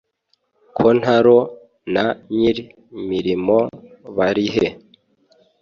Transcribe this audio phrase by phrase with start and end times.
[0.77, 1.37] kontaro
[1.93, 2.05] na
[2.37, 2.57] nyir
[2.97, 3.57] imirimo
[4.17, 4.67] barihe